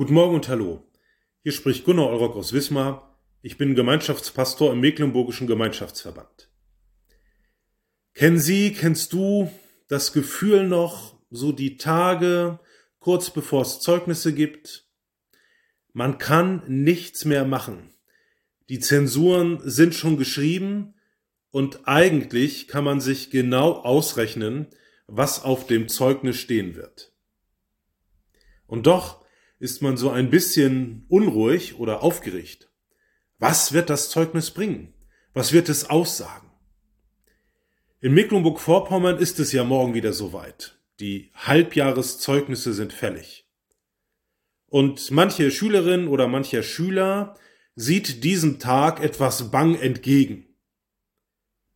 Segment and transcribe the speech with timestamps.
[0.00, 0.82] Guten Morgen und hallo.
[1.42, 3.20] Hier spricht Gunnar Eurock aus Wismar.
[3.42, 6.48] Ich bin Gemeinschaftspastor im Mecklenburgischen Gemeinschaftsverband.
[8.14, 9.52] Kennen Sie, kennst du
[9.88, 12.60] das Gefühl noch, so die Tage
[12.98, 14.88] kurz bevor es Zeugnisse gibt?
[15.92, 17.92] Man kann nichts mehr machen.
[18.70, 20.94] Die Zensuren sind schon geschrieben
[21.50, 24.68] und eigentlich kann man sich genau ausrechnen,
[25.06, 27.12] was auf dem Zeugnis stehen wird.
[28.66, 29.19] Und doch
[29.60, 32.70] ist man so ein bisschen unruhig oder aufgeregt.
[33.38, 34.94] Was wird das Zeugnis bringen?
[35.34, 36.50] Was wird es aussagen?
[38.00, 40.78] In Mecklenburg-Vorpommern ist es ja morgen wieder soweit.
[40.98, 43.46] Die Halbjahreszeugnisse sind fällig.
[44.66, 47.36] Und manche Schülerin oder mancher Schüler
[47.74, 50.46] sieht diesem Tag etwas bang entgegen.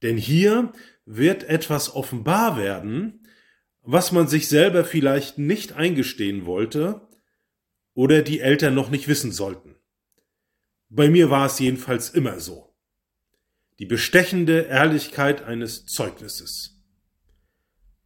[0.03, 0.73] Denn hier
[1.05, 3.27] wird etwas offenbar werden,
[3.83, 7.07] was man sich selber vielleicht nicht eingestehen wollte
[7.95, 9.77] oder die Eltern noch nicht wissen sollten.
[10.89, 12.75] Bei mir war es jedenfalls immer so.
[13.79, 16.83] Die bestechende Ehrlichkeit eines Zeugnisses.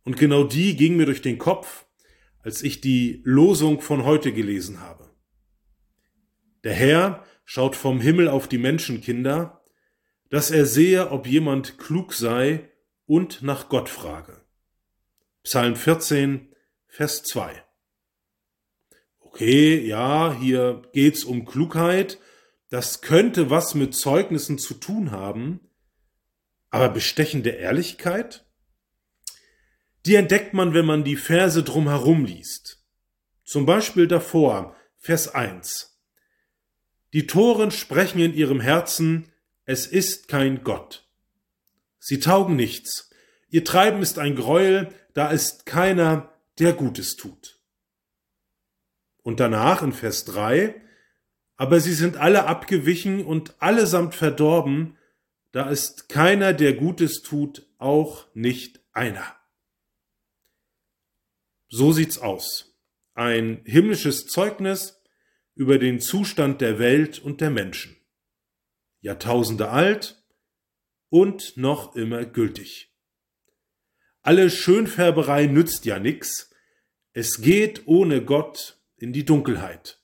[0.04, 1.86] Und genau die ging mir durch den Kopf,
[2.38, 5.14] als ich die Losung von heute gelesen habe.
[6.64, 9.62] Der Herr schaut vom Himmel auf die Menschenkinder,
[10.30, 12.70] dass er sehe, ob jemand klug sei
[13.06, 14.42] und nach Gott frage.
[15.42, 16.54] Psalm 14,
[16.86, 17.67] Vers 2.
[19.38, 22.18] Okay, ja, hier geht's um Klugheit.
[22.70, 25.60] Das könnte was mit Zeugnissen zu tun haben.
[26.70, 28.44] Aber bestechende Ehrlichkeit?
[30.06, 32.84] Die entdeckt man, wenn man die Verse drumherum liest.
[33.44, 36.00] Zum Beispiel davor, Vers 1.
[37.12, 39.30] Die Toren sprechen in ihrem Herzen,
[39.66, 41.08] es ist kein Gott.
[42.00, 43.10] Sie taugen nichts.
[43.50, 47.57] Ihr Treiben ist ein Greuel, da ist keiner, der Gutes tut.
[49.22, 50.74] Und danach in Vers 3,
[51.56, 54.96] aber sie sind alle abgewichen und allesamt verdorben,
[55.52, 59.36] da ist keiner, der Gutes tut, auch nicht einer.
[61.68, 62.78] So sieht's aus.
[63.14, 65.02] Ein himmlisches Zeugnis
[65.54, 67.96] über den Zustand der Welt und der Menschen.
[69.00, 70.22] Jahrtausende alt
[71.08, 72.94] und noch immer gültig.
[74.22, 76.54] Alle Schönfärberei nützt ja nix.
[77.12, 80.00] Es geht ohne Gott in die Dunkelheit.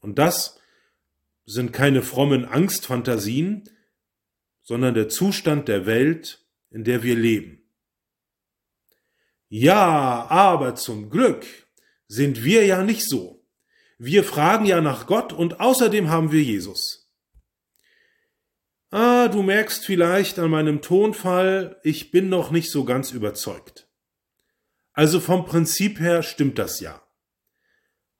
[0.00, 0.60] Und das
[1.46, 3.68] sind keine frommen Angstfantasien,
[4.62, 7.62] sondern der Zustand der Welt, in der wir leben.
[9.48, 11.46] Ja, aber zum Glück
[12.06, 13.46] sind wir ja nicht so.
[13.96, 17.10] Wir fragen ja nach Gott und außerdem haben wir Jesus.
[18.90, 23.88] Ah, du merkst vielleicht an meinem Tonfall, ich bin noch nicht so ganz überzeugt.
[24.92, 27.02] Also vom Prinzip her stimmt das ja.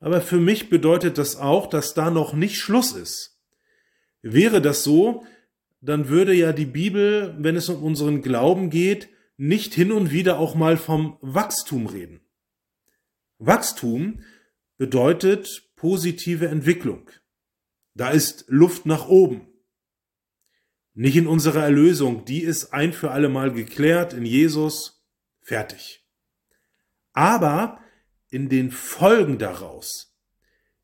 [0.00, 3.38] Aber für mich bedeutet das auch, dass da noch nicht Schluss ist.
[4.22, 5.24] Wäre das so,
[5.80, 10.38] dann würde ja die Bibel, wenn es um unseren Glauben geht, nicht hin und wieder
[10.38, 12.20] auch mal vom Wachstum reden.
[13.38, 14.20] Wachstum
[14.76, 17.08] bedeutet positive Entwicklung.
[17.94, 19.46] Da ist Luft nach oben.
[20.94, 25.04] Nicht in unserer Erlösung, die ist ein für alle Mal geklärt in Jesus,
[25.40, 26.04] fertig.
[27.12, 27.80] Aber
[28.30, 30.14] in den Folgen daraus,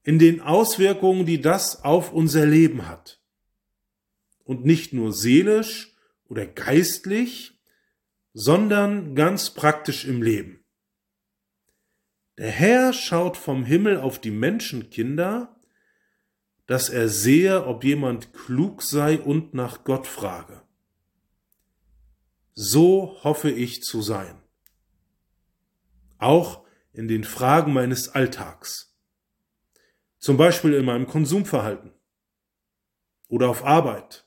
[0.03, 3.21] in den Auswirkungen, die das auf unser Leben hat.
[4.45, 5.95] Und nicht nur seelisch
[6.29, 7.59] oder geistlich,
[8.33, 10.65] sondern ganz praktisch im Leben.
[12.37, 15.57] Der Herr schaut vom Himmel auf die Menschenkinder,
[16.67, 20.63] dass er sehe, ob jemand klug sei und nach Gott frage.
[22.55, 24.41] So hoffe ich zu sein.
[26.19, 26.64] Auch
[26.95, 28.97] in den Fragen meines Alltags.
[30.19, 31.93] Zum Beispiel in meinem Konsumverhalten
[33.29, 34.27] oder auf Arbeit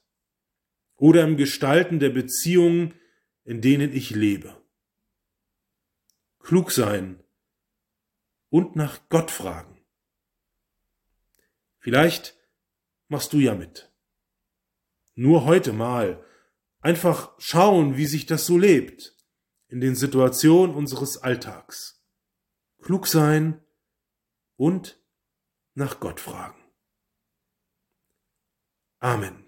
[0.95, 2.93] oder im Gestalten der Beziehungen
[3.47, 4.61] in denen ich lebe.
[6.39, 7.23] Klug sein
[8.49, 9.81] und nach Gott fragen.
[11.79, 12.37] Vielleicht
[13.07, 13.89] machst du ja mit.
[15.15, 16.25] Nur heute mal
[16.81, 19.15] einfach schauen, wie sich das so lebt
[19.69, 21.96] in den Situationen unseres Alltags.
[22.87, 23.61] Klug sein
[24.55, 24.97] und
[25.73, 26.55] nach Gott fragen.
[28.99, 29.46] Amen.